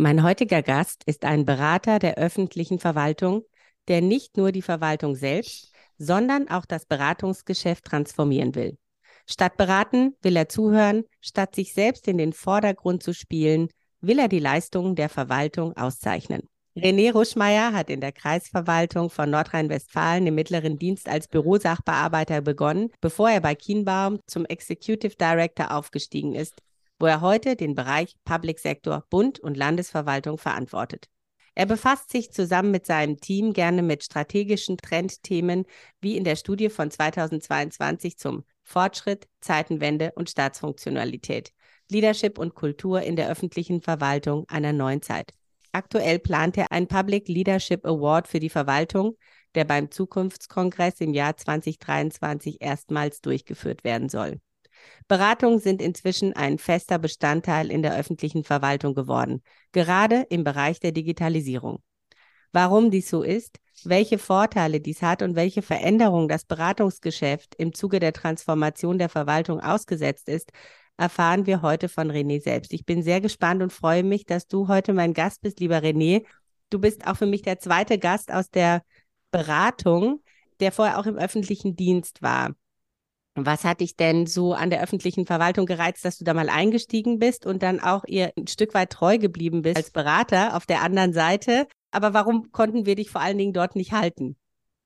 [0.00, 3.42] Mein heutiger Gast ist ein Berater der öffentlichen Verwaltung,
[3.88, 8.78] der nicht nur die Verwaltung selbst, sondern auch das Beratungsgeschäft transformieren will.
[9.26, 13.70] Statt beraten will er zuhören, statt sich selbst in den Vordergrund zu spielen,
[14.00, 16.42] will er die Leistungen der Verwaltung auszeichnen.
[16.76, 23.30] René Ruschmeier hat in der Kreisverwaltung von Nordrhein-Westfalen im mittleren Dienst als Bürosachbearbeiter begonnen, bevor
[23.30, 26.62] er bei Kienbaum zum Executive Director aufgestiegen ist
[26.98, 31.08] wo er heute den Bereich Public Sector, Bund und Landesverwaltung verantwortet.
[31.54, 35.64] Er befasst sich zusammen mit seinem Team gerne mit strategischen Trendthemen
[36.00, 41.52] wie in der Studie von 2022 zum Fortschritt, Zeitenwende und Staatsfunktionalität,
[41.90, 45.32] Leadership und Kultur in der öffentlichen Verwaltung einer neuen Zeit.
[45.72, 49.16] Aktuell plant er einen Public Leadership Award für die Verwaltung,
[49.54, 54.40] der beim Zukunftskongress im Jahr 2023 erstmals durchgeführt werden soll.
[55.06, 60.92] Beratungen sind inzwischen ein fester Bestandteil in der öffentlichen Verwaltung geworden, gerade im Bereich der
[60.92, 61.82] Digitalisierung.
[62.52, 68.00] Warum dies so ist, welche Vorteile dies hat und welche Veränderungen das Beratungsgeschäft im Zuge
[68.00, 70.50] der Transformation der Verwaltung ausgesetzt ist,
[70.96, 72.72] erfahren wir heute von René selbst.
[72.72, 76.24] Ich bin sehr gespannt und freue mich, dass du heute mein Gast bist, lieber René.
[76.70, 78.82] Du bist auch für mich der zweite Gast aus der
[79.30, 80.22] Beratung,
[80.60, 82.54] der vorher auch im öffentlichen Dienst war.
[83.46, 87.18] Was hat dich denn so an der öffentlichen Verwaltung gereizt, dass du da mal eingestiegen
[87.18, 90.82] bist und dann auch ihr ein Stück weit treu geblieben bist als Berater auf der
[90.82, 91.66] anderen Seite?
[91.90, 94.36] Aber warum konnten wir dich vor allen Dingen dort nicht halten?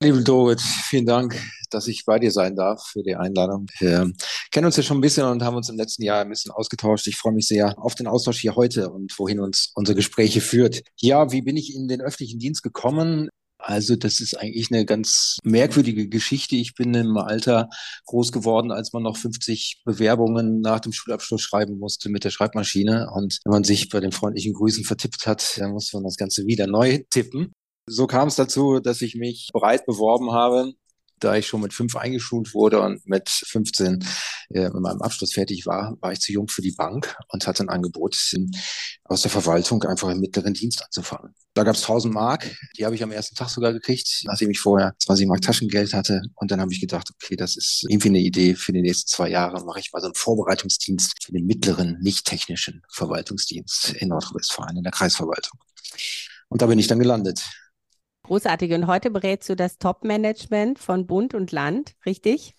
[0.02, 1.40] Liebe Dorit, vielen Dank,
[1.70, 3.68] dass ich bei dir sein darf für die Einladung.
[3.78, 4.12] Wir
[4.50, 7.06] kennen uns ja schon ein bisschen und haben uns im letzten Jahr ein bisschen ausgetauscht.
[7.06, 10.82] Ich freue mich sehr auf den Austausch hier heute und wohin uns unsere Gespräche führt.
[10.96, 13.28] Ja, wie bin ich in den öffentlichen Dienst gekommen?
[13.62, 16.56] Also das ist eigentlich eine ganz merkwürdige Geschichte.
[16.56, 17.68] Ich bin im Alter
[18.06, 23.10] groß geworden, als man noch 50 Bewerbungen nach dem Schulabschluss schreiben musste mit der Schreibmaschine.
[23.14, 26.46] Und wenn man sich bei den freundlichen Grüßen vertippt hat, dann musste man das Ganze
[26.46, 27.52] wieder neu tippen.
[27.86, 30.72] So kam es dazu, dass ich mich breit beworben habe
[31.22, 34.04] da ich schon mit fünf eingeschult wurde und mit 15
[34.50, 37.62] äh, mit meinem Abschluss fertig war, war ich zu jung für die Bank und hatte
[37.62, 38.16] ein Angebot,
[39.04, 41.34] aus der Verwaltung einfach im mittleren Dienst anzufangen.
[41.54, 44.58] Da gab es 1000 Mark, die habe ich am ersten Tag sogar gekriegt, nachdem ich
[44.58, 46.22] vorher 20 Mark Taschengeld hatte.
[46.34, 49.28] Und dann habe ich gedacht, okay, das ist irgendwie eine Idee für die nächsten zwei
[49.28, 49.62] Jahre.
[49.64, 54.82] Mache ich mal so einen Vorbereitungsdienst für den mittleren, nicht technischen Verwaltungsdienst in Nordrhein-Westfalen, in
[54.82, 55.60] der Kreisverwaltung.
[56.48, 57.44] Und da bin ich dann gelandet.
[58.32, 58.72] Großartig.
[58.72, 62.54] Und heute berätst du das Top-Management von Bund und Land, richtig?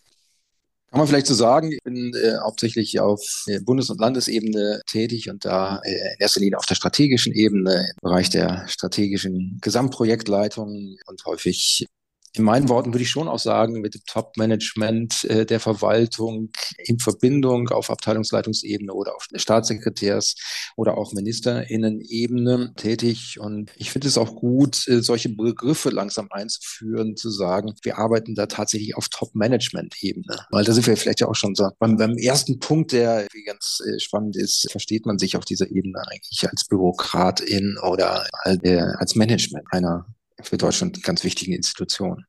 [0.91, 5.31] Kann man vielleicht so sagen, ich bin äh, hauptsächlich auf äh, Bundes- und Landesebene tätig
[5.31, 10.95] und da äh, in erster Linie auf der strategischen Ebene im Bereich der strategischen Gesamtprojektleitung
[11.07, 11.87] und häufig
[12.35, 16.99] in meinen Worten würde ich schon auch sagen, mit dem Top-Management äh, der Verwaltung in
[16.99, 20.35] Verbindung auf Abteilungsleitungsebene oder auf Staatssekretärs-
[20.75, 23.39] oder auch Ministerinnen-Ebene tätig.
[23.39, 28.33] Und ich finde es auch gut, äh, solche Begriffe langsam einzuführen, zu sagen, wir arbeiten
[28.33, 30.47] da tatsächlich auf Top-Management-Ebene.
[30.49, 31.69] Weil da sind wir vielleicht ja auch schon so.
[31.77, 36.01] Beim, beim ersten Punkt, der ganz äh, spannend ist, versteht man sich auf dieser Ebene
[36.09, 40.07] eigentlich als Bürokratin oder äh, als Management einer
[40.41, 42.25] für Deutschland ganz wichtigen Institution.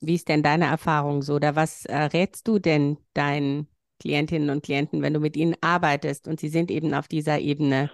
[0.00, 1.34] Wie ist denn deine Erfahrung so?
[1.34, 3.68] Oder was äh, rätst du denn deinen
[4.00, 7.90] Klientinnen und Klienten, wenn du mit ihnen arbeitest und sie sind eben auf dieser Ebene?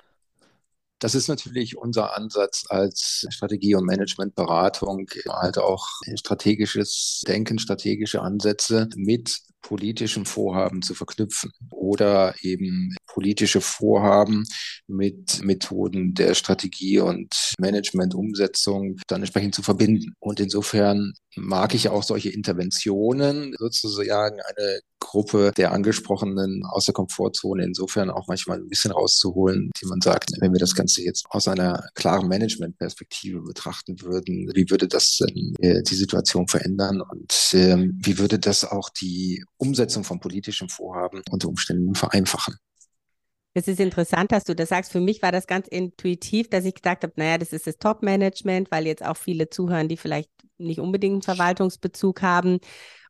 [0.98, 8.88] Das ist natürlich unser Ansatz als Strategie- und Managementberatung, halt auch strategisches Denken, strategische Ansätze
[8.96, 14.44] mit politischem Vorhaben zu verknüpfen oder eben politische Vorhaben
[14.86, 20.14] mit Methoden der Strategie und Managementumsetzung dann entsprechend zu verbinden.
[20.18, 27.64] Und insofern mag ich auch solche Interventionen, sozusagen eine Gruppe der Angesprochenen aus der Komfortzone
[27.64, 31.48] insofern auch manchmal ein bisschen rauszuholen, die man sagt, wenn wir das Ganze jetzt aus
[31.48, 37.88] einer klaren Managementperspektive betrachten würden, wie würde das denn, äh, die Situation verändern und äh,
[38.02, 42.56] wie würde das auch die Umsetzung von politischen Vorhaben unter Umständen vereinfachen?
[43.52, 44.92] Es ist interessant, dass du das sagst.
[44.92, 48.70] Für mich war das ganz intuitiv, dass ich gedacht habe, naja, das ist das Top-Management,
[48.70, 52.60] weil jetzt auch viele zuhören, die vielleicht nicht unbedingt einen Verwaltungsbezug haben.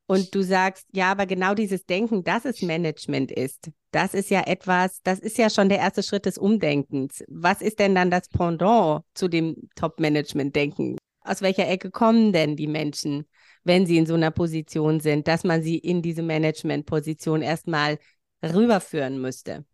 [0.06, 4.42] und du sagst, ja, aber genau dieses Denken, dass es Management ist, das ist ja
[4.44, 7.22] etwas, das ist ja schon der erste Schritt des Umdenkens.
[7.28, 10.96] Was ist denn dann das Pendant zu dem Top-Management-Denken?
[11.22, 13.26] Aus welcher Ecke kommen denn die Menschen,
[13.64, 17.98] wenn sie in so einer Position sind, dass man sie in diese Management-Position erstmal
[18.42, 19.64] rüberführen müsste?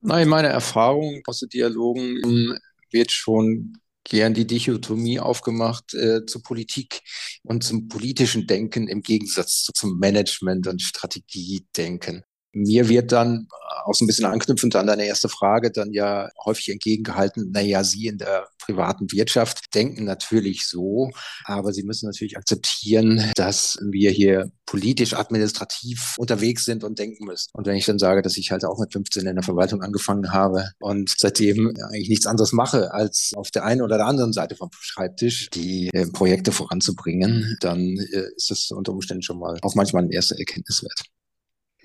[0.00, 2.58] Nein, meine Erfahrung aus den Dialogen
[2.90, 7.00] wird schon gern die Dichotomie aufgemacht äh, zur Politik
[7.44, 12.24] und zum politischen Denken im Gegensatz zu, zum Management und Strategiedenken.
[12.52, 13.48] Mir wird dann
[13.84, 18.06] auch so ein bisschen anknüpfend an deine erste Frage dann ja häufig entgegengehalten, naja, Sie
[18.06, 21.10] in der privaten Wirtschaft denken natürlich so,
[21.44, 27.50] aber Sie müssen natürlich akzeptieren, dass wir hier politisch, administrativ unterwegs sind und denken müssen.
[27.52, 30.32] Und wenn ich dann sage, dass ich halt auch mit 15 in der Verwaltung angefangen
[30.32, 34.56] habe und seitdem eigentlich nichts anderes mache, als auf der einen oder der anderen Seite
[34.56, 39.74] vom Schreibtisch die äh, Projekte voranzubringen, dann äh, ist das unter Umständen schon mal auch
[39.74, 41.02] manchmal ein erster Erkenntniswert.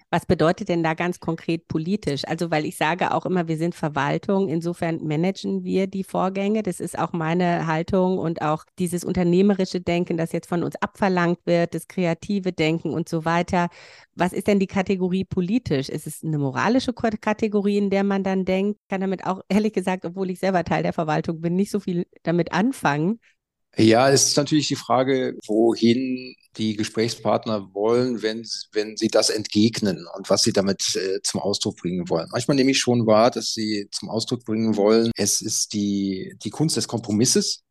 [0.10, 2.26] Was bedeutet denn da ganz konkret politisch?
[2.26, 6.64] Also, weil ich sage auch immer, wir sind Verwaltung, insofern managen wir die Vorgänge.
[6.64, 11.40] Das ist auch meine Haltung und auch dieses unternehmerische Denken, das jetzt von uns abverlangt
[11.46, 13.68] wird, das kreative Denken und so weiter.
[14.16, 15.90] Was ist denn die Kategorie politisch?
[15.90, 18.80] Ist es eine moralische Kategorie, in der man dann denkt?
[18.88, 22.08] Kann damit auch, ehrlich gesagt, obwohl ich selber Teil der Verwaltung bin, nicht so viel
[22.24, 23.20] damit anfangen.
[23.80, 30.08] Ja, es ist natürlich die Frage, wohin die Gesprächspartner wollen, wenn, wenn sie das entgegnen
[30.16, 32.28] und was sie damit äh, zum Ausdruck bringen wollen.
[32.32, 36.50] Manchmal nehme ich schon wahr, dass sie zum Ausdruck bringen wollen, es ist die, die
[36.50, 37.67] Kunst des Kompromisses.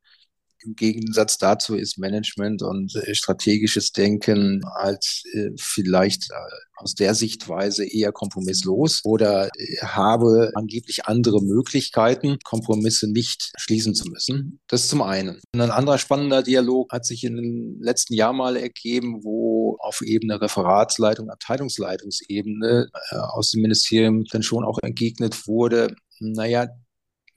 [0.64, 6.34] Im Gegensatz dazu ist Management und äh, strategisches Denken halt äh, vielleicht äh,
[6.76, 9.48] aus der Sichtweise eher kompromisslos oder
[9.82, 14.60] habe angeblich andere Möglichkeiten, Kompromisse nicht schließen zu müssen.
[14.68, 15.40] Das zum einen.
[15.54, 20.02] Und ein anderer spannender Dialog hat sich in den letzten Jahren mal ergeben, wo auf
[20.02, 26.68] Ebene Referatsleitung, Abteilungsleitungsebene aus dem Ministerium dann schon auch entgegnet wurde, naja,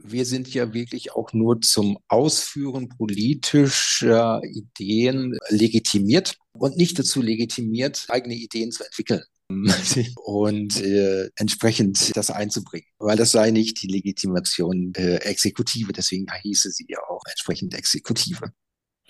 [0.01, 8.05] wir sind ja wirklich auch nur zum Ausführen politischer Ideen legitimiert und nicht dazu legitimiert,
[8.09, 9.23] eigene Ideen zu entwickeln
[10.23, 16.71] und äh, entsprechend das einzubringen, weil das sei nicht die Legitimation äh, Exekutive, deswegen hieße
[16.71, 18.51] sie ja auch entsprechend Exekutive.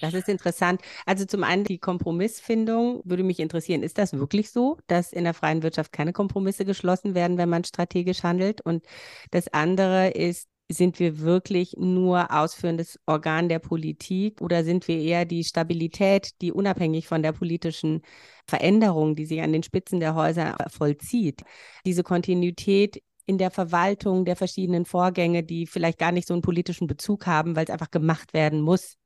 [0.02, 0.82] Das ist interessant.
[1.06, 3.84] Also zum einen die Kompromissfindung würde mich interessieren.
[3.84, 7.66] Ist das wirklich so, dass in der freien Wirtschaft keine Kompromisse geschlossen werden, wenn man
[7.66, 8.62] strategisch handelt?
[8.62, 8.86] Und
[9.32, 15.26] das andere ist sind wir wirklich nur ausführendes Organ der Politik oder sind wir eher
[15.26, 18.04] die Stabilität, die unabhängig von der politischen
[18.48, 21.42] Veränderung, die sich an den Spitzen der Häuser vollzieht?
[21.86, 26.88] Diese Kontinuität in der Verwaltung der verschiedenen Vorgänge, die vielleicht gar nicht so einen politischen
[26.88, 28.98] Bezug haben, weil es einfach gemacht werden muss.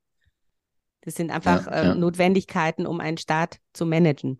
[1.01, 1.92] Das sind einfach ja, ja.
[1.92, 4.39] Äh, Notwendigkeiten, um einen Staat zu managen.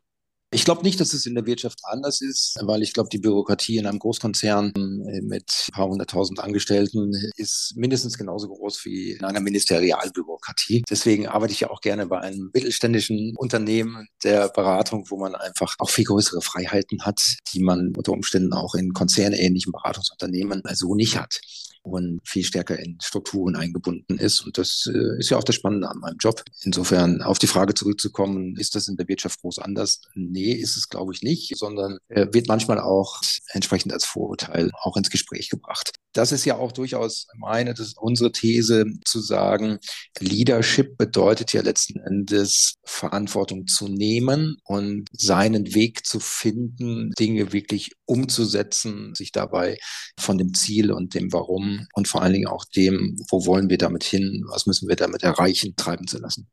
[0.54, 3.78] Ich glaube nicht, dass es in der Wirtschaft anders ist, weil ich glaube, die Bürokratie
[3.78, 9.26] in einem Großkonzern äh, mit ein paar hunderttausend Angestellten ist mindestens genauso groß wie in
[9.26, 10.84] einer Ministerialbürokratie.
[10.88, 15.76] Deswegen arbeite ich ja auch gerne bei einem mittelständischen Unternehmen der Beratung, wo man einfach
[15.80, 17.20] auch viel größere Freiheiten hat,
[17.52, 21.40] die man unter Umständen auch in konzernähnlichen Beratungsunternehmen so nicht hat
[21.84, 24.42] und viel stärker in Strukturen eingebunden ist.
[24.42, 26.44] Und das äh, ist ja auch das Spannende an meinem Job.
[26.62, 30.02] Insofern auf die Frage zurückzukommen, ist das in der Wirtschaft groß anders?
[30.16, 34.98] Nee, ist es glaube ich nicht, sondern äh, wird manchmal auch entsprechend als Vorurteil auch
[34.98, 35.92] ins Gespräch gebracht.
[36.14, 39.80] Das ist ja auch durchaus meine, das ist unsere These zu sagen,
[40.20, 47.92] Leadership bedeutet ja letzten Endes Verantwortung zu nehmen und seinen Weg zu finden, Dinge wirklich
[48.06, 49.78] umzusetzen, sich dabei
[50.20, 53.80] von dem Ziel und dem Warum und vor allen Dingen auch dem, wo wollen wir
[53.80, 56.48] damit hin, was müssen wir damit erreichen, treiben zu lassen.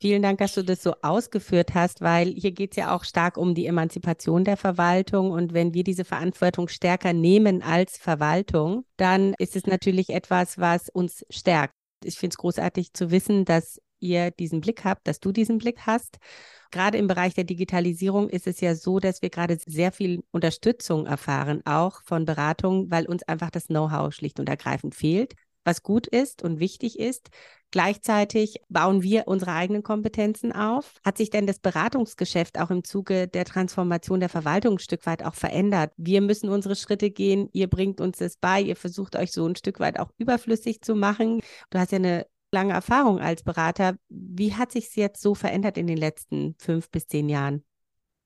[0.00, 3.36] Vielen Dank, dass du das so ausgeführt hast, weil hier geht es ja auch stark
[3.36, 5.32] um die Emanzipation der Verwaltung.
[5.32, 10.88] Und wenn wir diese Verantwortung stärker nehmen als Verwaltung, dann ist es natürlich etwas, was
[10.88, 11.74] uns stärkt.
[12.04, 15.80] Ich finde es großartig zu wissen, dass ihr diesen Blick habt, dass du diesen Blick
[15.80, 16.18] hast
[16.70, 21.06] Gerade im Bereich der Digitalisierung ist es ja so, dass wir gerade sehr viel Unterstützung
[21.06, 25.34] erfahren, auch von Beratungen, weil uns einfach das Know-how schlicht und ergreifend fehlt,
[25.68, 27.28] was gut ist und wichtig ist.
[27.70, 30.94] Gleichzeitig bauen wir unsere eigenen Kompetenzen auf.
[31.04, 35.22] Hat sich denn das Beratungsgeschäft auch im Zuge der Transformation der Verwaltung ein Stück weit
[35.22, 35.92] auch verändert?
[35.98, 37.50] Wir müssen unsere Schritte gehen.
[37.52, 38.62] Ihr bringt uns das bei.
[38.62, 41.42] Ihr versucht euch so ein Stück weit auch überflüssig zu machen.
[41.68, 43.96] Du hast ja eine lange Erfahrung als Berater.
[44.08, 47.64] Wie hat sich es jetzt so verändert in den letzten fünf bis zehn Jahren?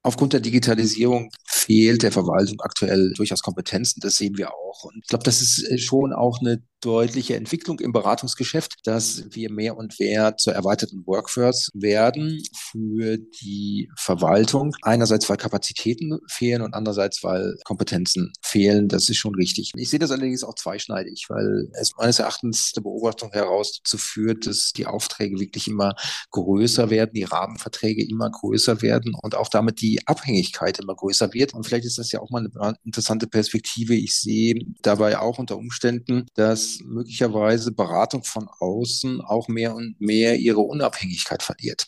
[0.04, 4.00] Aufgrund der Digitalisierung fehlt der Verwaltung aktuell durchaus Kompetenzen.
[4.00, 4.84] Das sehen wir auch.
[4.84, 9.50] Und ich glaube, das ist äh, schon auch eine deutliche Entwicklung im Beratungsgeschäft, dass wir
[9.50, 14.74] mehr und mehr zur erweiterten Workforce werden für die Verwaltung.
[14.82, 18.88] Einerseits, weil Kapazitäten fehlen und andererseits, weil Kompetenzen fehlen.
[18.88, 19.72] Das ist schon richtig.
[19.76, 24.46] Ich sehe das allerdings auch zweischneidig, weil es meines Erachtens der Beobachtung heraus dazu führt,
[24.46, 25.94] dass die Aufträge wirklich immer
[26.30, 31.54] größer werden, die Rahmenverträge immer größer werden und auch damit die Abhängigkeit immer größer wird.
[31.54, 33.94] Und vielleicht ist das ja auch mal eine interessante Perspektive.
[33.94, 40.36] Ich sehe dabei auch unter Umständen, dass möglicherweise Beratung von außen auch mehr und mehr
[40.36, 41.86] ihre Unabhängigkeit verliert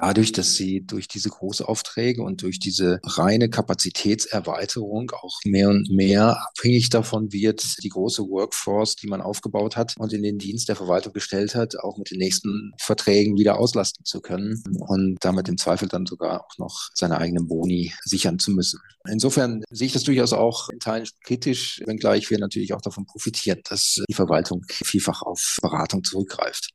[0.00, 6.38] dadurch, dass sie durch diese Großaufträge und durch diese reine Kapazitätserweiterung auch mehr und mehr
[6.48, 10.76] abhängig davon wird, die große Workforce, die man aufgebaut hat und in den Dienst der
[10.76, 15.58] Verwaltung gestellt hat, auch mit den nächsten Verträgen wieder auslasten zu können und damit im
[15.58, 18.80] Zweifel dann sogar auch noch seine eigenen Boni sichern zu müssen.
[19.08, 23.60] Insofern sehe ich das durchaus auch in Teilen kritisch, wenngleich wir natürlich auch davon profitieren,
[23.68, 26.70] dass die Verwaltung vielfach auf Beratung zurückgreift.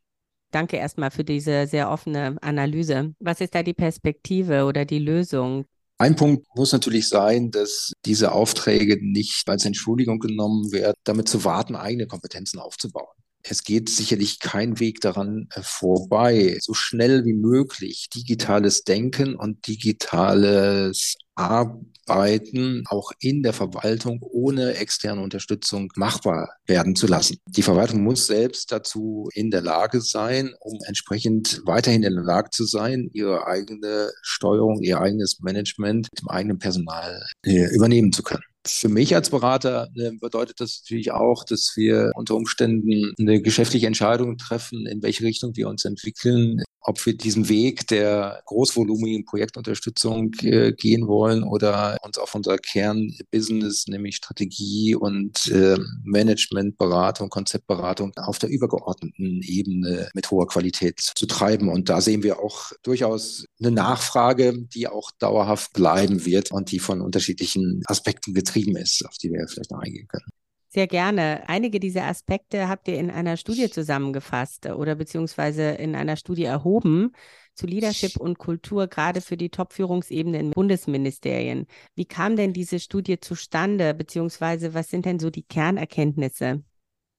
[0.54, 3.16] Danke erstmal für diese sehr offene Analyse.
[3.20, 5.66] Was ist da die Perspektive oder die Lösung?
[5.98, 11.44] Ein Punkt muss natürlich sein, dass diese Aufträge nicht als Entschuldigung genommen werden, damit zu
[11.44, 13.13] warten, eigene Kompetenzen aufzubauen.
[13.46, 19.68] Es geht sicherlich kein Weg daran äh, vorbei, so schnell wie möglich digitales Denken und
[19.68, 27.38] digitales Arbeiten auch in der Verwaltung ohne externe Unterstützung machbar werden zu lassen.
[27.48, 32.52] Die Verwaltung muss selbst dazu in der Lage sein, um entsprechend weiterhin in der Lage
[32.52, 38.24] zu sein, ihre eigene Steuerung, ihr eigenes Management mit dem eigenen Personal äh, übernehmen zu
[38.24, 38.44] können.
[38.66, 43.88] Für mich als Berater äh, bedeutet das natürlich auch, dass wir unter Umständen eine geschäftliche
[43.88, 50.34] Entscheidung treffen, in welche Richtung wir uns entwickeln, ob wir diesen Weg der großvolumigen Projektunterstützung
[50.42, 58.38] äh, gehen wollen oder uns auf unser Kernbusiness, nämlich Strategie und äh, Managementberatung, Konzeptberatung auf
[58.38, 61.70] der übergeordneten Ebene mit hoher Qualität zu treiben.
[61.70, 66.80] Und da sehen wir auch durchaus eine Nachfrage, die auch dauerhaft bleiben wird und die
[66.80, 70.30] von unterschiedlichen Aspekten getrieben ist, auf die wir vielleicht noch eingehen können.
[70.70, 71.48] Sehr gerne.
[71.48, 77.12] Einige dieser Aspekte habt ihr in einer Studie zusammengefasst oder beziehungsweise in einer Studie erhoben
[77.54, 81.68] zu Leadership und Kultur, gerade für die Top-Führungsebene in Bundesministerien.
[81.94, 86.64] Wie kam denn diese Studie zustande, beziehungsweise was sind denn so die Kernerkenntnisse?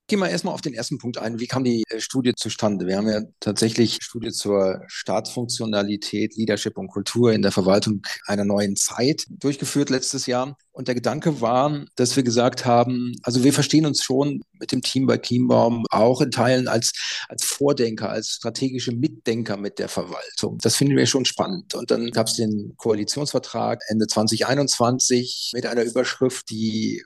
[0.06, 1.40] Gehen wir erstmal auf den ersten Punkt ein.
[1.40, 2.86] Wie kam die äh, Studie zustande?
[2.86, 8.76] Wir haben ja tatsächlich Studie zur Staatsfunktionalität, Leadership und Kultur in der Verwaltung einer neuen
[8.76, 10.58] Zeit durchgeführt letztes Jahr.
[10.72, 14.82] Und der Gedanke war, dass wir gesagt haben, also wir verstehen uns schon mit dem
[14.82, 16.92] Team bei Kienbaum auch in Teilen als,
[17.30, 20.58] als Vordenker, als strategische Mitdenker mit der Verwaltung.
[20.60, 21.74] Das finden wir schon spannend.
[21.74, 27.02] Und dann gab es den Koalitionsvertrag Ende 2021 mit einer Überschrift, die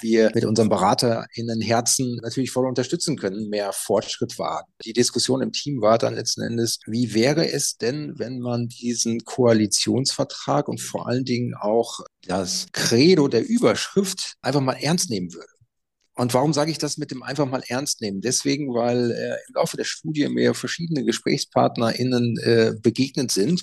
[0.00, 4.68] wir mit unserem BeraterInnen Herzen natürlich voll unterstützen können, mehr Fortschritt wagen.
[4.84, 9.20] Die Diskussion im Team war dann letzten Endes, wie wäre es denn, wenn man diesen
[9.24, 15.57] Koalitionsvertrag und vor allen Dingen auch das Credo der Überschrift einfach mal ernst nehmen würde?
[16.18, 18.20] Und warum sage ich das mit dem einfach mal ernst nehmen?
[18.20, 23.62] Deswegen, weil äh, im Laufe der Studie mir verschiedene GesprächspartnerInnen äh, begegnet sind,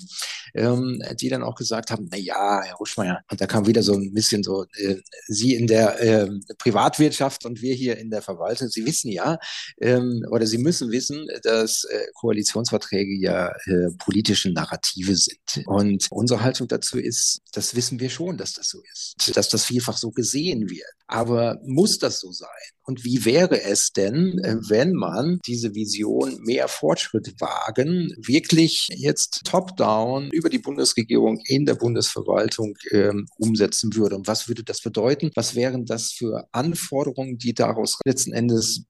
[0.54, 3.92] ähm, die dann auch gesagt haben, na ja, Herr Ruschmeier, und da kam wieder so
[3.92, 4.96] ein bisschen so, äh,
[5.26, 9.38] Sie in der äh, Privatwirtschaft und wir hier in der Verwaltung, Sie wissen ja,
[9.82, 15.66] ähm, oder Sie müssen wissen, dass äh, Koalitionsverträge ja äh, politische Narrative sind.
[15.66, 19.66] Und unsere Haltung dazu ist, das wissen wir schon, dass das so ist, dass das
[19.66, 20.88] vielfach so gesehen wird.
[21.06, 22.45] Aber muss das so sein?
[22.82, 29.42] Und wie wäre es denn, äh, wenn man diese Vision mehr Fortschritt wagen, wirklich jetzt
[29.44, 34.16] top-down über die Bundesregierung in der Bundesverwaltung ähm, umsetzen würde?
[34.16, 35.30] Und was würde das bedeuten?
[35.34, 38.84] Was wären das für Anforderungen, die daraus letzten Endes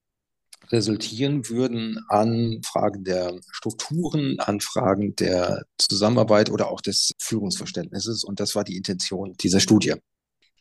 [0.71, 8.23] resultieren würden an Fragen der Strukturen, an Fragen der Zusammenarbeit oder auch des Führungsverständnisses.
[8.23, 9.93] Und das war die Intention dieser Studie.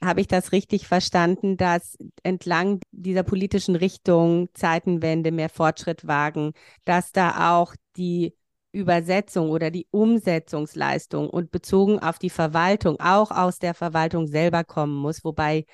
[0.03, 6.53] Habe ich das richtig verstanden, dass entlang dieser politischen Richtung Zeitenwende mehr Fortschritt wagen,
[6.85, 8.35] dass da auch die
[8.73, 14.95] Übersetzung oder die Umsetzungsleistung und bezogen auf die Verwaltung auch aus der Verwaltung selber kommen
[14.95, 15.65] muss, wobei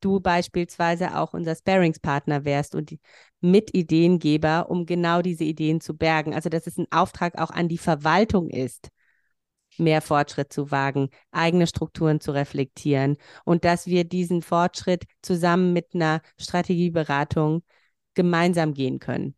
[0.00, 2.96] du beispielsweise auch unser Sparingspartner wärst und
[3.40, 6.34] mit Ideengeber, um genau diese Ideen zu bergen.
[6.34, 8.88] Also dass es ein Auftrag auch an die Verwaltung ist,
[9.78, 15.94] mehr Fortschritt zu wagen, eigene Strukturen zu reflektieren und dass wir diesen Fortschritt zusammen mit
[15.94, 17.62] einer Strategieberatung
[18.14, 19.34] gemeinsam gehen können.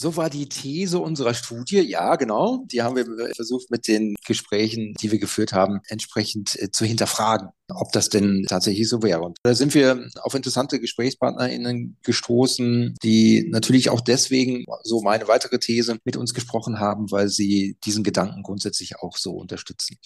[0.00, 1.82] So war die These unserer Studie.
[1.82, 2.64] Ja, genau.
[2.72, 3.04] Die haben wir
[3.36, 8.46] versucht mit den Gesprächen, die wir geführt haben, entsprechend äh, zu hinterfragen, ob das denn
[8.48, 9.20] tatsächlich so wäre.
[9.20, 15.58] Und da sind wir auf interessante GesprächspartnerInnen gestoßen, die natürlich auch deswegen, so meine weitere
[15.58, 19.98] These, mit uns gesprochen haben, weil sie diesen Gedanken grundsätzlich auch so unterstützen.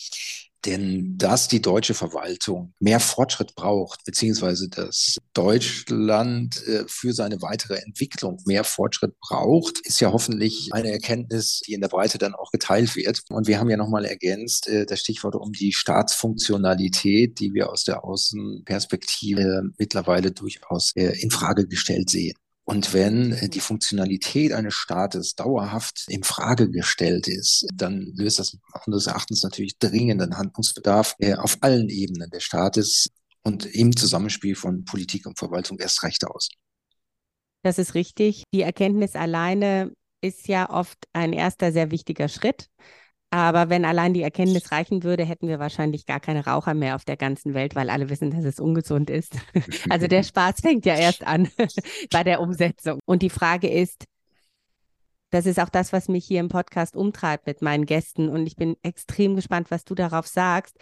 [0.65, 7.77] Denn dass die deutsche Verwaltung mehr Fortschritt braucht, beziehungsweise dass Deutschland äh, für seine weitere
[7.77, 12.51] Entwicklung mehr Fortschritt braucht, ist ja hoffentlich eine Erkenntnis, die in der Breite dann auch
[12.51, 13.23] geteilt wird.
[13.29, 17.85] Und wir haben ja nochmal ergänzt äh, das Stichwort um die Staatsfunktionalität, die wir aus
[17.85, 22.37] der Außenperspektive mittlerweile durchaus äh, in Frage gestellt sehen.
[22.65, 28.57] Und wenn äh, die Funktionalität eines Staates dauerhaft in Frage gestellt ist, dann löst das
[28.87, 33.11] unseres Erachtens natürlich dringenden Handlungsbedarf äh, auf allen Ebenen des Staates
[33.43, 36.49] und im Zusammenspiel von Politik und Verwaltung erst recht aus.
[37.63, 38.45] Das ist richtig.
[38.53, 39.93] Die Erkenntnis alleine
[40.23, 42.69] ist ja oft ein erster sehr wichtiger Schritt.
[43.31, 47.05] Aber wenn allein die Erkenntnis reichen würde, hätten wir wahrscheinlich gar keine Raucher mehr auf
[47.05, 49.37] der ganzen Welt, weil alle wissen, dass es ungesund ist.
[49.91, 51.49] Also der Spaß fängt ja erst an
[52.11, 53.01] bei der Umsetzung.
[53.07, 54.07] Und die Frage ist,
[55.31, 58.29] das ist auch das, was mich hier im Podcast umtreibt mit meinen Gästen.
[58.29, 60.77] Und ich bin extrem gespannt, was du darauf sagst.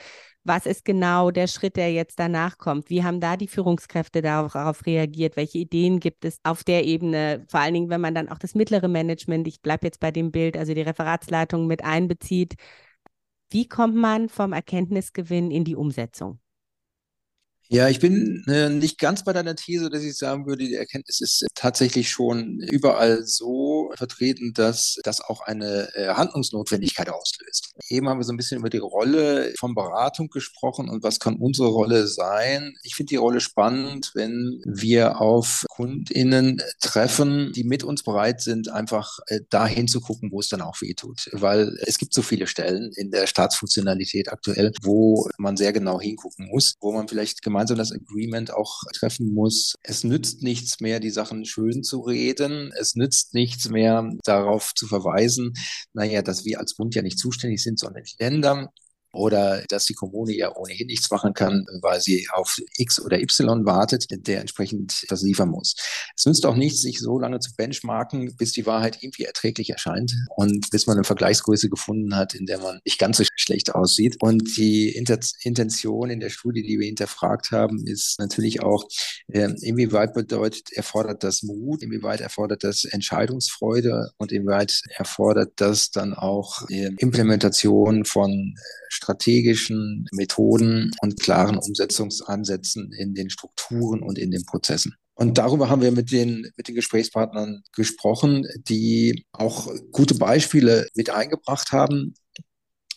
[0.45, 2.91] Was ist genau der Schritt, der jetzt danach kommt?
[2.91, 5.37] Wie haben da die Führungskräfte darauf reagiert?
[5.37, 7.47] Welche Ideen gibt es auf der Ebene?
[7.49, 10.31] Vor allen Dingen, wenn man dann auch das mittlere Management, ich bleibe jetzt bei dem
[10.33, 12.57] Bild, also die Referatsleitung mit einbezieht.
[13.51, 16.42] Wie kommt man vom Erkenntnisgewinn in die Umsetzung?
[17.73, 21.23] Ja, ich bin äh, nicht ganz bei deiner These, dass ich sagen würde, die Erkenntnis
[21.23, 27.73] ist tatsächlich schon überall so vertreten, dass das auch eine äh, Handlungsnotwendigkeit auslöst.
[27.93, 31.37] Eben haben wir so ein bisschen über die Rolle von Beratung gesprochen und was kann
[31.37, 32.75] unsere Rolle sein.
[32.83, 38.69] Ich finde die Rolle spannend, wenn wir auf KundInnen treffen, die mit uns bereit sind,
[38.69, 41.29] einfach äh, dahin zu gucken, wo es dann auch weh tut.
[41.33, 46.49] Weil es gibt so viele Stellen in der Staatsfunktionalität aktuell, wo man sehr genau hingucken
[46.49, 49.75] muss, wo man vielleicht gemeinsam gemeinsam das Agreement auch treffen muss.
[49.83, 52.73] Es nützt nichts mehr, die Sachen schön zu reden.
[52.79, 55.53] Es nützt nichts mehr, darauf zu verweisen,
[55.93, 58.73] naja, dass wir als Bund ja nicht zuständig sind, sondern die Länder
[59.13, 63.65] oder dass die Kommune ja ohnehin nichts machen kann, weil sie auf X oder Y
[63.65, 65.75] wartet, der entsprechend das liefern muss.
[66.17, 70.15] Es nützt auch nichts, sich so lange zu benchmarken, bis die Wahrheit irgendwie erträglich erscheint
[70.37, 74.17] und bis man eine Vergleichsgröße gefunden hat, in der man nicht ganz so schlecht aussieht.
[74.21, 78.85] Und die Inter Intention in der Studie, die wir hinterfragt haben, ist natürlich auch,
[79.29, 86.15] äh, inwieweit bedeutet, erfordert das Mut, inwieweit erfordert das Entscheidungsfreude und inwieweit erfordert das dann
[86.15, 94.31] auch äh, Implementation von äh, strategischen Methoden und klaren Umsetzungsansätzen in den Strukturen und in
[94.31, 94.95] den Prozessen.
[95.15, 101.11] Und darüber haben wir mit den, mit den Gesprächspartnern gesprochen, die auch gute Beispiele mit
[101.11, 102.15] eingebracht haben,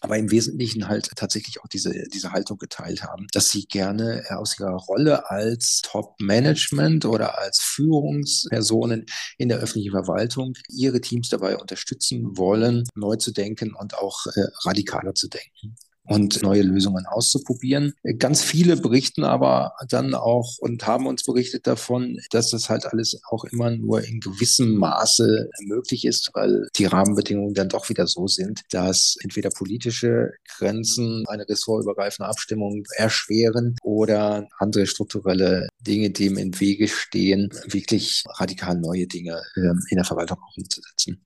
[0.02, 4.60] aber im Wesentlichen halt tatsächlich auch diese, diese Haltung geteilt haben, dass sie gerne aus
[4.60, 9.06] ihrer Rolle als Top-Management oder als Führungspersonen
[9.38, 14.46] in der öffentlichen Verwaltung ihre Teams dabei unterstützen wollen, neu zu denken und auch äh,
[14.64, 17.94] radikaler zu denken und neue Lösungen auszuprobieren.
[18.20, 23.20] Ganz viele berichten aber dann auch und haben uns berichtet davon, dass das halt alles
[23.30, 28.28] auch immer nur in gewissem Maße möglich ist, weil die Rahmenbedingungen dann doch wieder so
[28.28, 36.60] sind, dass entweder politische Grenzen eine ressortübergreifende Abstimmung erschweren oder andere strukturelle Dinge, die im
[36.60, 41.25] Wege stehen, wirklich radikal neue Dinge ähm, in der Verwaltung auch umzusetzen.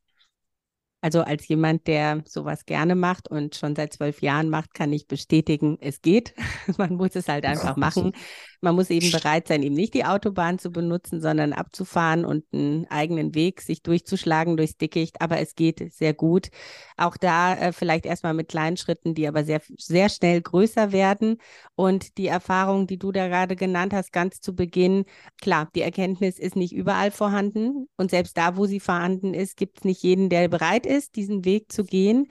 [1.01, 5.07] Also als jemand, der sowas gerne macht und schon seit zwölf Jahren macht, kann ich
[5.07, 6.33] bestätigen, es geht.
[6.77, 8.11] Man muss es halt einfach machen.
[8.61, 12.87] Man muss eben bereit sein, eben nicht die Autobahn zu benutzen, sondern abzufahren und einen
[12.89, 15.21] eigenen Weg sich durchzuschlagen durchs Dickicht.
[15.21, 16.49] Aber es geht sehr gut.
[16.97, 21.37] Auch da äh, vielleicht erstmal mit kleinen Schritten, die aber sehr, sehr schnell größer werden.
[21.75, 25.05] Und die Erfahrung, die du da gerade genannt hast, ganz zu Beginn,
[25.41, 27.87] klar, die Erkenntnis ist nicht überall vorhanden.
[27.95, 31.45] Und selbst da, wo sie vorhanden ist, gibt es nicht jeden, der bereit ist, diesen
[31.45, 32.27] Weg zu gehen.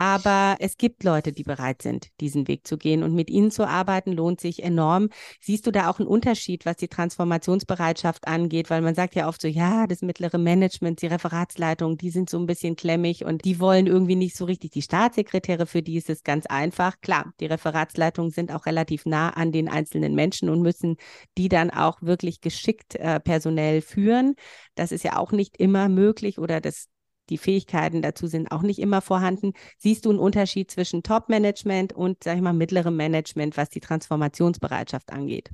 [0.00, 3.66] Aber es gibt Leute, die bereit sind, diesen Weg zu gehen und mit ihnen zu
[3.66, 5.08] arbeiten, lohnt sich enorm.
[5.40, 8.70] Siehst du da auch einen Unterschied, was die Transformationsbereitschaft angeht?
[8.70, 12.38] Weil man sagt ja oft so, ja, das mittlere Management, die Referatsleitung, die sind so
[12.38, 14.70] ein bisschen klemmig und die wollen irgendwie nicht so richtig.
[14.70, 17.00] Die Staatssekretäre, für die ist es ganz einfach.
[17.00, 20.96] Klar, die Referatsleitungen sind auch relativ nah an den einzelnen Menschen und müssen
[21.36, 24.36] die dann auch wirklich geschickt äh, personell führen.
[24.76, 26.86] Das ist ja auch nicht immer möglich oder das
[27.30, 29.52] die Fähigkeiten dazu sind auch nicht immer vorhanden.
[29.78, 35.12] Siehst du einen Unterschied zwischen Top-Management und, sag ich mal, mittlerem Management, was die Transformationsbereitschaft
[35.12, 35.50] angeht?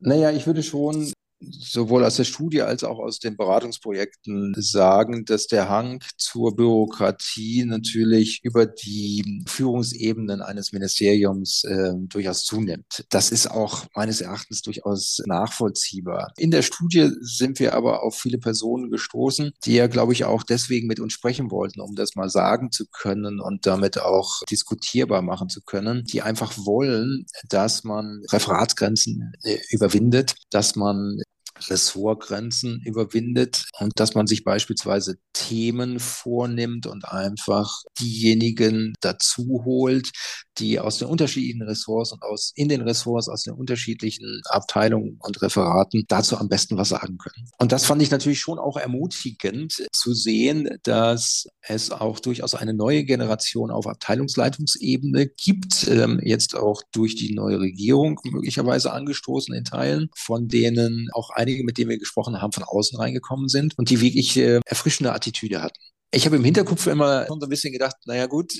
[0.00, 5.46] Naja, ich würde schon sowohl aus der Studie als auch aus den Beratungsprojekten sagen, dass
[5.46, 13.04] der Hang zur Bürokratie natürlich über die Führungsebenen eines Ministeriums äh, durchaus zunimmt.
[13.10, 16.32] Das ist auch meines Erachtens durchaus nachvollziehbar.
[16.36, 20.42] In der Studie sind wir aber auf viele Personen gestoßen, die ja, glaube ich, auch
[20.42, 25.22] deswegen mit uns sprechen wollten, um das mal sagen zu können und damit auch diskutierbar
[25.22, 31.18] machen zu können, die einfach wollen, dass man Referatsgrenzen äh, überwindet, dass man
[31.68, 40.10] Ressortgrenzen überwindet und dass man sich beispielsweise Themen vornimmt und einfach diejenigen dazu holt,
[40.58, 45.40] die aus den unterschiedlichen Ressorts und aus in den Ressorts aus den unterschiedlichen Abteilungen und
[45.42, 47.48] Referaten dazu am besten was sagen können.
[47.58, 52.74] Und das fand ich natürlich schon auch ermutigend zu sehen, dass es auch durchaus eine
[52.74, 59.64] neue Generation auf Abteilungsleitungsebene gibt, ähm, jetzt auch durch die neue Regierung möglicherweise angestoßen in
[59.64, 63.90] Teilen, von denen auch einige, mit denen wir gesprochen haben, von außen reingekommen sind und
[63.90, 65.78] die wirklich äh, erfrischende Attitüde hatten.
[66.10, 68.52] Ich habe im Hinterkopf immer so ein bisschen gedacht, naja gut,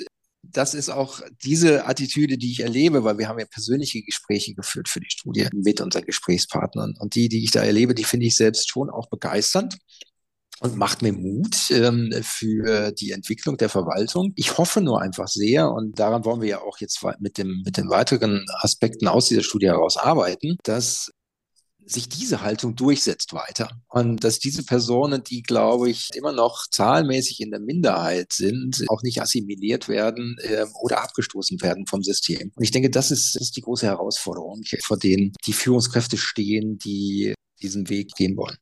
[0.42, 4.88] das ist auch diese Attitüde, die ich erlebe, weil wir haben ja persönliche Gespräche geführt
[4.88, 6.94] für die Studie mit unseren Gesprächspartnern.
[6.98, 9.78] Und die, die ich da erlebe, die finde ich selbst schon auch begeisternd
[10.60, 14.32] und macht mir Mut ähm, für die Entwicklung der Verwaltung.
[14.36, 17.76] Ich hoffe nur einfach sehr, und daran wollen wir ja auch jetzt mit, dem, mit
[17.76, 21.10] den weiteren Aspekten aus dieser Studie heraus arbeiten, dass
[21.88, 23.70] sich diese Haltung durchsetzt weiter.
[23.88, 29.02] Und dass diese Personen, die, glaube ich, immer noch zahlenmäßig in der Minderheit sind, auch
[29.02, 32.52] nicht assimiliert werden äh, oder abgestoßen werden vom System.
[32.54, 36.78] Und ich denke, das ist, das ist die große Herausforderung, vor denen die Führungskräfte stehen,
[36.78, 38.56] die diesen Weg gehen wollen.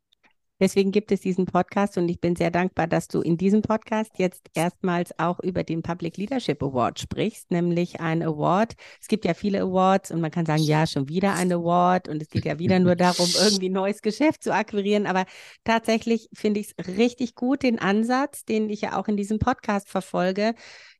[0.59, 4.13] Deswegen gibt es diesen Podcast und ich bin sehr dankbar, dass du in diesem Podcast
[4.17, 8.75] jetzt erstmals auch über den Public Leadership Award sprichst, nämlich ein Award.
[8.99, 12.23] Es gibt ja viele Awards und man kann sagen, ja, schon wieder ein Award und
[12.23, 15.07] es geht ja wieder nur darum, irgendwie neues Geschäft zu akquirieren.
[15.07, 15.27] Aber
[15.65, 19.91] tatsächlich finde ich es richtig gut, den Ansatz, den ich ja auch in diesem Podcast
[19.91, 20.55] verfolge,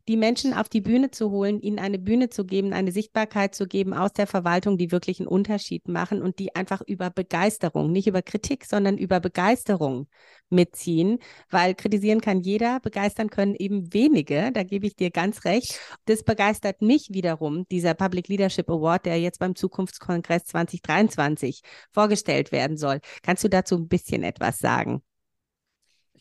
[0.09, 3.67] die Menschen auf die Bühne zu holen, ihnen eine Bühne zu geben, eine Sichtbarkeit zu
[3.67, 8.07] geben aus der Verwaltung, die wirklich einen Unterschied machen und die einfach über Begeisterung, nicht
[8.07, 10.07] über Kritik, sondern über Begeisterung
[10.49, 11.19] mitziehen,
[11.51, 15.81] weil kritisieren kann jeder, begeistern können eben wenige, da gebe ich dir ganz recht.
[16.05, 22.77] Das begeistert mich wiederum, dieser Public Leadership Award, der jetzt beim Zukunftskongress 2023 vorgestellt werden
[22.77, 23.01] soll.
[23.23, 25.03] Kannst du dazu ein bisschen etwas sagen?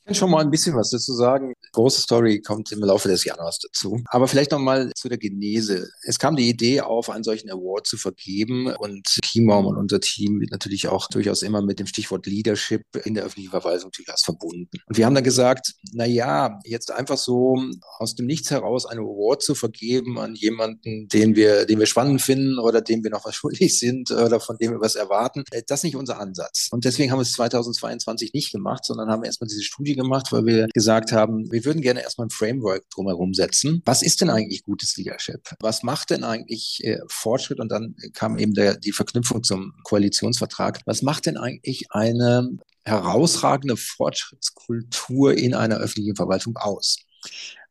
[0.05, 1.53] Kann schon mal ein bisschen was dazu sagen.
[1.71, 4.03] Große Story kommt im Laufe des Januars dazu.
[4.05, 5.89] Aber vielleicht noch mal zu der Genese.
[6.03, 10.39] Es kam die Idee auf, einen solchen Award zu vergeben und Chiembaum und unser Team
[10.39, 14.69] wird natürlich auch durchaus immer mit dem Stichwort Leadership in der öffentlichen Verwaltung durchaus verbunden.
[14.85, 17.57] Und wir haben dann gesagt, na ja, jetzt einfach so
[17.97, 22.21] aus dem Nichts heraus einen Award zu vergeben an jemanden, den wir, den wir spannend
[22.21, 25.63] finden oder dem wir noch was schuldig sind oder von dem wir was erwarten, äh,
[25.65, 26.67] das ist nicht unser Ansatz.
[26.69, 30.45] Und deswegen haben wir es 2022 nicht gemacht, sondern haben erstmal diese Studie gemacht, weil
[30.45, 33.81] wir gesagt haben, wir würden gerne erstmal ein Framework drumherum setzen.
[33.85, 35.41] Was ist denn eigentlich gutes Leadership?
[35.59, 37.59] Was macht denn eigentlich äh, Fortschritt?
[37.59, 40.81] Und dann kam eben der, die Verknüpfung zum Koalitionsvertrag.
[40.85, 46.97] Was macht denn eigentlich eine herausragende Fortschrittskultur in einer öffentlichen Verwaltung aus?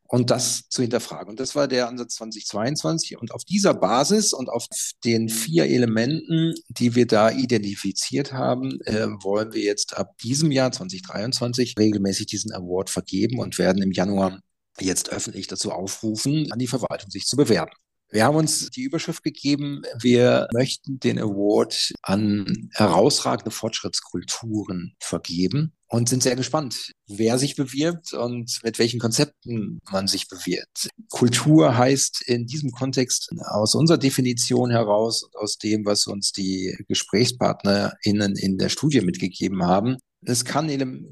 [0.07, 1.29] Und das zu hinterfragen.
[1.29, 3.17] Und das war der Ansatz 2022.
[3.17, 4.65] Und auf dieser Basis und auf
[5.03, 10.71] den vier Elementen, die wir da identifiziert haben, äh, wollen wir jetzt ab diesem Jahr
[10.71, 14.39] 2023 regelmäßig diesen Award vergeben und werden im Januar
[14.79, 17.71] jetzt öffentlich dazu aufrufen, an die Verwaltung sich zu bewerben.
[18.09, 26.07] Wir haben uns die Überschrift gegeben, wir möchten den Award an herausragende Fortschrittskulturen vergeben und
[26.09, 30.89] sind sehr gespannt, wer sich bewirbt und mit welchen Konzepten man sich bewirbt.
[31.09, 38.35] Kultur heißt in diesem Kontext aus unserer Definition heraus, aus dem, was uns die GesprächspartnerInnen
[38.35, 40.67] in der Studie mitgegeben haben, es kann,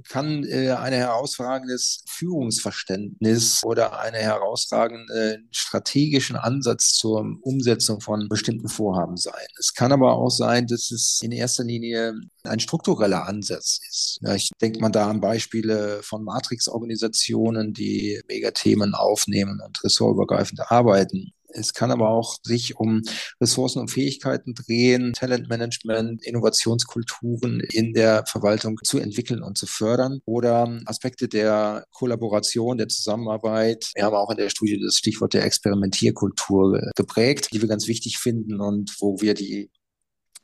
[0.10, 9.17] kann äh, ein herausragendes Führungsverständnis oder einen herausragenden strategischen Ansatz zur Umsetzung von bestimmten Vorhaben
[9.17, 9.47] sein.
[9.60, 14.19] Es kann aber auch sein, dass es in erster Linie ein struktureller Ansatz ist.
[14.36, 21.34] Ich denke mal da an Beispiele von Matrix-Organisationen, die Megathemen aufnehmen und ressortübergreifend arbeiten.
[21.53, 23.01] Es kann aber auch sich um
[23.41, 30.79] Ressourcen und Fähigkeiten drehen, Talentmanagement, Innovationskulturen in der Verwaltung zu entwickeln und zu fördern oder
[30.85, 33.91] Aspekte der Kollaboration, der Zusammenarbeit.
[33.95, 38.17] Wir haben auch in der Studie das Stichwort der Experimentierkultur geprägt, die wir ganz wichtig
[38.17, 39.69] finden und wo wir die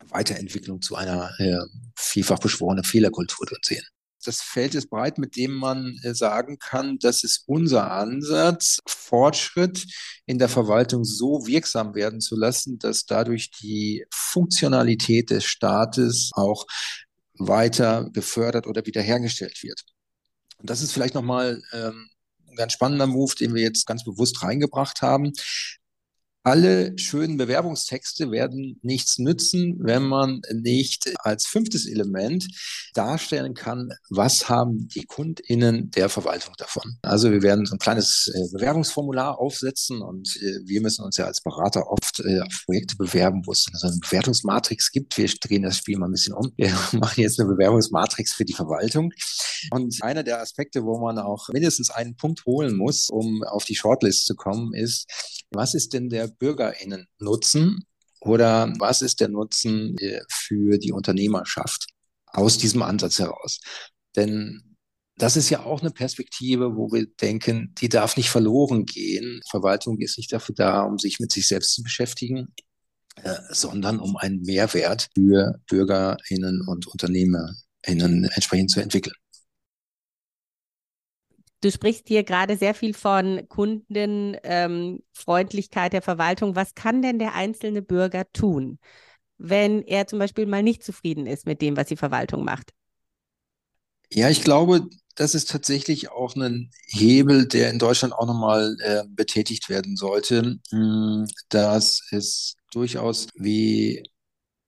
[0.09, 1.57] Weiterentwicklung zu einer äh,
[1.95, 3.83] vielfach beschworenen Fehlerkultur drin sehen
[4.23, 9.85] das Feld ist breit, mit dem man äh, sagen kann, das ist unser Ansatz, Fortschritt
[10.25, 16.65] in der Verwaltung so wirksam werden zu lassen, dass dadurch die Funktionalität des Staates auch
[17.37, 19.81] weiter gefördert oder wiederhergestellt wird.
[20.57, 22.09] Und das ist vielleicht nochmal ähm,
[22.49, 25.31] ein ganz spannender Move, den wir jetzt ganz bewusst reingebracht haben
[26.43, 32.47] alle schönen Bewerbungstexte werden nichts nützen, wenn man nicht als fünftes Element
[32.93, 36.97] darstellen kann, was haben die KundInnen der Verwaltung davon.
[37.01, 41.25] Also wir werden so ein kleines äh, Bewerbungsformular aufsetzen und äh, wir müssen uns ja
[41.25, 45.17] als Berater oft äh, auf Projekte bewerben, wo es so eine Bewertungsmatrix gibt.
[45.17, 46.53] Wir drehen das Spiel mal ein bisschen um.
[46.55, 49.11] Wir machen jetzt eine Bewerbungsmatrix für die Verwaltung.
[49.71, 53.75] Und einer der Aspekte, wo man auch mindestens einen Punkt holen muss, um auf die
[53.75, 55.05] Shortlist zu kommen, ist,
[55.51, 57.85] was ist denn der BürgerInnen Nutzen
[58.21, 61.87] oder was ist der Nutzen äh, für die Unternehmerschaft
[62.27, 63.59] aus diesem Ansatz heraus?
[64.15, 64.69] Denn
[65.17, 69.41] das ist ja auch eine Perspektive, wo wir denken, die darf nicht verloren gehen.
[69.49, 72.53] Verwaltung ist nicht dafür da, um sich mit sich selbst zu beschäftigen,
[73.23, 79.15] äh, sondern um einen Mehrwert für BürgerInnen und UnternehmerInnen entsprechend zu entwickeln.
[81.61, 86.55] Du sprichst hier gerade sehr viel von Kundenfreundlichkeit ähm, der Verwaltung.
[86.55, 88.79] Was kann denn der einzelne Bürger tun,
[89.37, 92.71] wenn er zum Beispiel mal nicht zufrieden ist mit dem, was die Verwaltung macht?
[94.11, 99.03] Ja, ich glaube, das ist tatsächlich auch ein Hebel, der in Deutschland auch nochmal äh,
[99.09, 104.03] betätigt werden sollte, hm, dass es durchaus, wie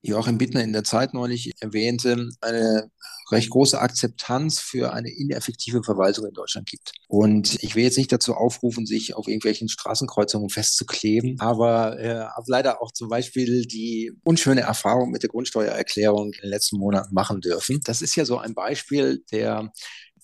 [0.02, 2.92] Joachim Bittner in der Zeit neulich erwähnte, eine
[3.32, 6.92] recht große Akzeptanz für eine ineffektive Verwaltung in Deutschland gibt.
[7.08, 12.82] Und ich will jetzt nicht dazu aufrufen, sich auf irgendwelchen Straßenkreuzungen festzukleben, aber äh, leider
[12.82, 17.80] auch zum Beispiel die unschöne Erfahrung mit der Grundsteuererklärung in den letzten Monaten machen dürfen.
[17.86, 19.72] Das ist ja so ein Beispiel der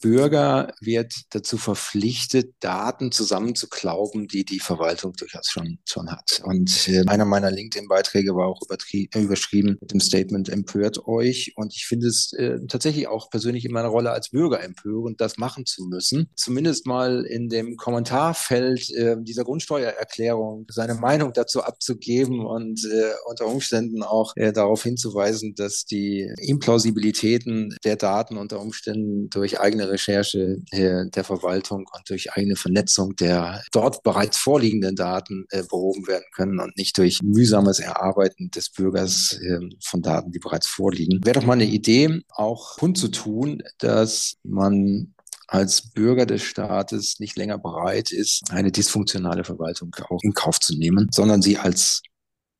[0.01, 6.41] Bürger wird dazu verpflichtet, Daten zusammenzuklauben, die die Verwaltung durchaus schon, schon hat.
[6.43, 11.53] Und äh, einer meiner LinkedIn-Beiträge war auch äh, überschrieben mit dem Statement empört euch.
[11.55, 15.37] Und ich finde es äh, tatsächlich auch persönlich in meiner Rolle als Bürger empörend, das
[15.37, 16.29] machen zu müssen.
[16.35, 23.47] Zumindest mal in dem Kommentarfeld äh, dieser Grundsteuererklärung seine Meinung dazu abzugeben und äh, unter
[23.47, 30.57] Umständen auch äh, darauf hinzuweisen, dass die Implausibilitäten der Daten unter Umständen durch eigene Recherche
[30.71, 36.25] der, der, Verwaltung und durch eigene Vernetzung der dort bereits vorliegenden Daten äh, behoben werden
[36.33, 41.23] können und nicht durch mühsames Erarbeiten des Bürgers äh, von Daten, die bereits vorliegen.
[41.23, 45.13] Wäre doch mal eine Idee, auch kundzutun, dass man
[45.47, 50.77] als Bürger des Staates nicht länger bereit ist, eine dysfunktionale Verwaltung auch in Kauf zu
[50.77, 52.01] nehmen, sondern sie als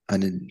[0.07, 0.47] eine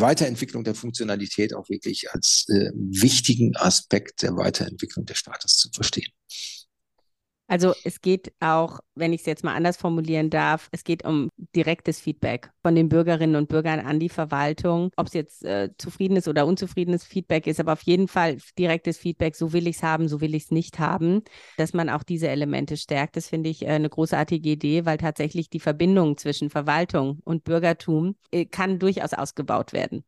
[0.00, 6.12] Weiterentwicklung der Funktionalität auch wirklich als äh, wichtigen Aspekt der Weiterentwicklung des Staates zu verstehen.
[7.48, 11.30] Also es geht auch, wenn ich es jetzt mal anders formulieren darf, es geht um
[11.56, 14.90] direktes Feedback von den Bürgerinnen und Bürgern an die Verwaltung.
[14.96, 19.34] Ob es jetzt äh, zufriedenes oder unzufriedenes Feedback ist, aber auf jeden Fall direktes Feedback,
[19.34, 21.22] so will ich es haben, so will ich es nicht haben,
[21.56, 23.16] dass man auch diese Elemente stärkt.
[23.16, 28.16] Das finde ich äh, eine großartige Idee, weil tatsächlich die Verbindung zwischen Verwaltung und Bürgertum
[28.30, 30.04] äh, kann durchaus ausgebaut werden.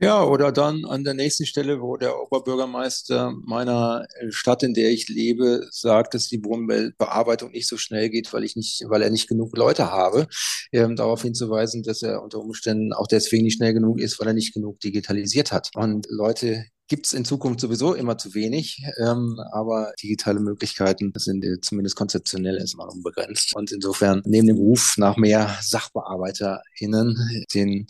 [0.00, 5.08] Ja, oder dann an der nächsten Stelle, wo der Oberbürgermeister meiner Stadt, in der ich
[5.08, 9.28] lebe, sagt, dass die Wohnbearbeitung nicht so schnell geht, weil ich nicht, weil er nicht
[9.28, 10.28] genug Leute habe,
[10.70, 14.34] ähm, darauf hinzuweisen, dass er unter Umständen auch deswegen nicht schnell genug ist, weil er
[14.34, 15.70] nicht genug digitalisiert hat.
[15.74, 21.44] Und Leute gibt es in Zukunft sowieso immer zu wenig, ähm, aber digitale Möglichkeiten sind
[21.44, 23.54] äh, zumindest konzeptionell erstmal unbegrenzt.
[23.54, 27.86] Und insofern neben dem Ruf nach mehr SachbearbeiterInnen den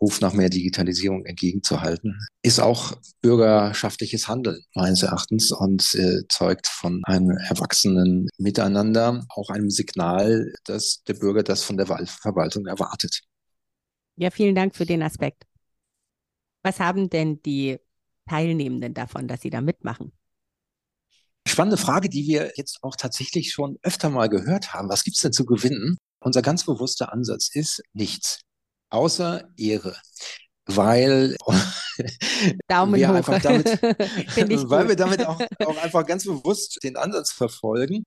[0.00, 7.02] Ruf nach mehr Digitalisierung entgegenzuhalten, ist auch bürgerschaftliches Handeln meines Erachtens und äh, zeugt von
[7.04, 13.22] einem erwachsenen Miteinander, auch einem Signal, dass der Bürger das von der Verwaltung erwartet.
[14.16, 15.44] Ja, vielen Dank für den Aspekt.
[16.62, 17.78] Was haben denn die
[18.32, 20.10] Teilnehmenden davon, dass sie da mitmachen?
[21.46, 24.88] Spannende Frage, die wir jetzt auch tatsächlich schon öfter mal gehört haben.
[24.88, 25.98] Was gibt es denn zu gewinnen?
[26.20, 28.40] Unser ganz bewusster Ansatz ist nichts,
[28.88, 29.96] außer Ehre.
[30.64, 31.36] Weil
[32.68, 33.14] Daumen wir hoch.
[33.14, 33.66] einfach damit,
[34.70, 38.04] weil wir damit auch, auch einfach ganz bewusst den Ansatz verfolgen,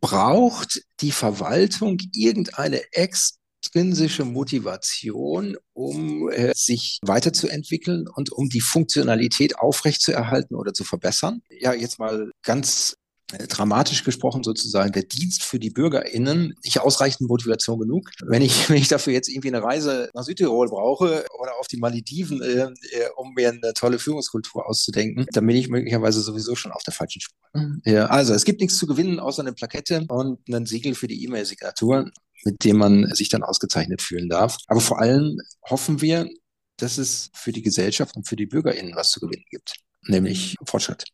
[0.00, 9.58] braucht die Verwaltung irgendeine ex intrinsische Motivation, um äh, sich weiterzuentwickeln und um die Funktionalität
[9.58, 11.42] aufrechtzuerhalten oder zu verbessern.
[11.50, 12.96] Ja, jetzt mal ganz
[13.32, 18.10] äh, dramatisch gesprochen sozusagen der Dienst für die BürgerInnen nicht ausreichend Motivation genug.
[18.26, 21.78] Wenn ich, wenn ich dafür jetzt irgendwie eine Reise nach Südtirol brauche oder auf die
[21.78, 22.70] Malediven, äh, äh,
[23.16, 27.20] um mir eine tolle Führungskultur auszudenken, dann bin ich möglicherweise sowieso schon auf der falschen
[27.20, 27.38] Spur.
[27.54, 27.82] Mhm.
[27.84, 31.24] Ja, also es gibt nichts zu gewinnen außer eine Plakette und einen Siegel für die
[31.24, 32.10] E-Mail-Signatur
[32.44, 34.58] mit dem man sich dann ausgezeichnet fühlen darf.
[34.66, 36.28] Aber vor allem hoffen wir,
[36.76, 39.74] dass es für die Gesellschaft und für die BürgerInnen was zu gewinnen gibt.
[40.06, 41.04] nämlich Fortschritt.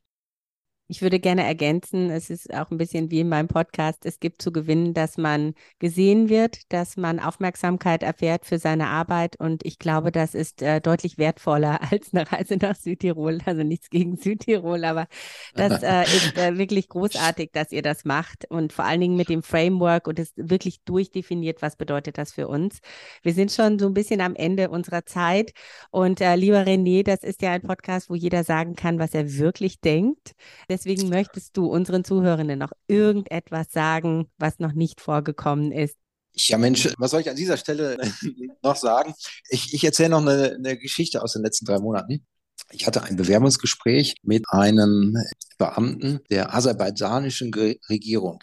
[0.91, 4.43] Ich würde gerne ergänzen, es ist auch ein bisschen wie in meinem Podcast, es gibt
[4.43, 9.79] zu gewinnen, dass man gesehen wird, dass man Aufmerksamkeit erfährt für seine Arbeit und ich
[9.79, 13.39] glaube, das ist äh, deutlich wertvoller als eine Reise nach Südtirol.
[13.45, 15.07] Also nichts gegen Südtirol, aber
[15.55, 19.29] das äh, ist äh, wirklich großartig, dass ihr das macht und vor allen Dingen mit
[19.29, 22.81] dem Framework und es wirklich durchdefiniert, was bedeutet das für uns.
[23.23, 25.53] Wir sind schon so ein bisschen am Ende unserer Zeit
[25.93, 29.39] und äh, lieber René, das ist ja ein Podcast, wo jeder sagen kann, was er
[29.39, 30.33] wirklich denkt.
[30.81, 35.97] Deswegen möchtest du unseren Zuhörenden noch irgendetwas sagen, was noch nicht vorgekommen ist.
[36.33, 37.99] Ja, Mensch, was soll ich an dieser Stelle
[38.63, 39.13] noch sagen?
[39.51, 42.25] Ich, ich erzähle noch eine, eine Geschichte aus den letzten drei Monaten.
[42.71, 45.19] Ich hatte ein Bewerbungsgespräch mit einem
[45.59, 47.53] Beamten der aserbaidschanischen
[47.91, 48.39] Regierung,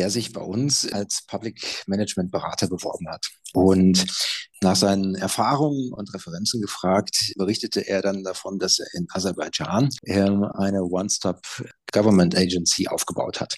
[0.00, 3.28] der sich bei uns als Public Management Berater beworben hat.
[3.52, 4.06] Und
[4.62, 10.44] nach seinen Erfahrungen und Referenzen gefragt, berichtete er dann davon, dass er in Aserbaidschan ähm,
[10.54, 11.42] eine One-Stop
[11.92, 13.56] Government Agency aufgebaut hat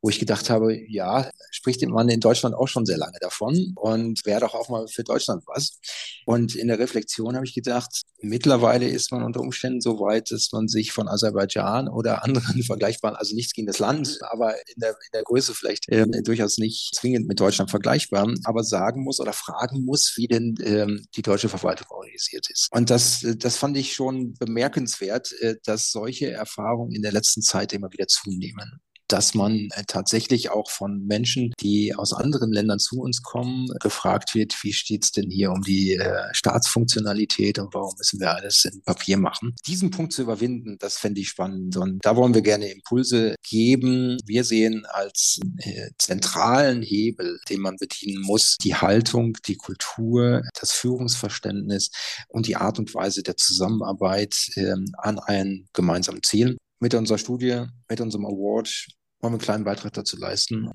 [0.00, 4.24] wo ich gedacht habe, ja, spricht man in Deutschland auch schon sehr lange davon und
[4.24, 5.80] wäre doch auch mal für Deutschland was.
[6.24, 10.50] Und in der Reflexion habe ich gedacht, mittlerweile ist man unter Umständen so weit, dass
[10.52, 14.90] man sich von Aserbaidschan oder anderen vergleichbaren, also nichts gegen das Land, aber in der,
[14.90, 19.32] in der Größe vielleicht äh, durchaus nicht zwingend mit Deutschland vergleichbar, aber sagen muss oder
[19.32, 22.68] fragen muss, wie denn ähm, die deutsche Verwaltung organisiert ist.
[22.70, 27.72] Und das, das fand ich schon bemerkenswert, äh, dass solche Erfahrungen in der letzten Zeit
[27.72, 33.00] immer wieder zunehmen dass man äh, tatsächlich auch von Menschen, die aus anderen Ländern zu
[33.00, 38.20] uns kommen, gefragt wird, wie steht's denn hier um die äh, Staatsfunktionalität und warum müssen
[38.20, 39.54] wir alles in Papier machen?
[39.66, 44.18] Diesen Punkt zu überwinden, das fände ich spannend und da wollen wir gerne Impulse geben.
[44.26, 50.72] Wir sehen als äh, zentralen Hebel, den man bedienen muss, die Haltung, die Kultur, das
[50.72, 51.90] Führungsverständnis
[52.28, 57.64] und die Art und Weise der Zusammenarbeit äh, an ein gemeinsamen Ziel mit unserer Studie,
[57.88, 58.86] mit unserem Award
[59.20, 60.70] wir einen kleinen Beitrag dazu leisten.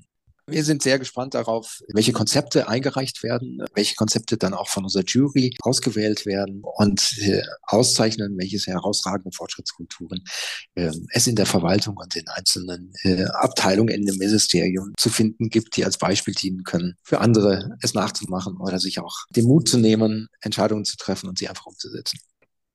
[0.46, 5.04] Wir sind sehr gespannt darauf, welche Konzepte eingereicht werden, welche Konzepte dann auch von unserer
[5.04, 10.22] Jury ausgewählt werden und äh, auszeichnen, welche herausragende Fortschrittskulturen
[10.74, 15.48] äh, es in der Verwaltung und in einzelnen äh, Abteilungen in dem Ministerium zu finden
[15.48, 19.66] gibt, die als Beispiel dienen können, für andere es nachzumachen oder sich auch den Mut
[19.66, 22.18] zu nehmen, Entscheidungen zu treffen und sie einfach umzusetzen.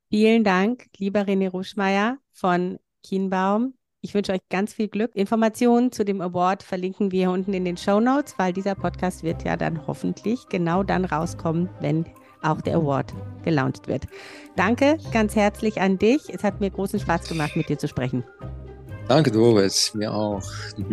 [0.10, 3.76] Vielen Dank, lieber René Ruschmeier von Kienbaum.
[4.02, 5.14] Ich wünsche euch ganz viel Glück.
[5.14, 9.24] Informationen zu dem Award verlinken wir hier unten in den Show Notes, weil dieser Podcast
[9.24, 12.06] wird ja dann hoffentlich genau dann rauskommen, wenn
[12.42, 14.06] auch der Award gelauncht wird.
[14.56, 16.34] Danke ganz herzlich an dich.
[16.34, 18.24] Es hat mir großen Spaß gemacht, mit dir zu sprechen.
[19.10, 19.94] Danke, Doris.
[19.94, 20.50] Mir auch.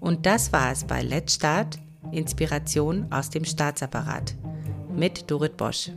[0.00, 1.78] Und das war es bei Let's Start,
[2.12, 4.34] Inspiration aus dem Staatsapparat
[4.94, 5.90] mit Dorit Bosch.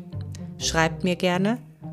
[0.58, 1.60] Schreibt mir gerne